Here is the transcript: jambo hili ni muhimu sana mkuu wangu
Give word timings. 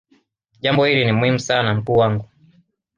jambo 0.61 0.85
hili 0.85 1.05
ni 1.05 1.11
muhimu 1.11 1.39
sana 1.39 1.73
mkuu 1.73 1.93
wangu 1.97 2.25